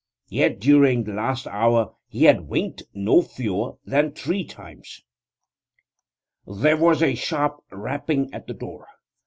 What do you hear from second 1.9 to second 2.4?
he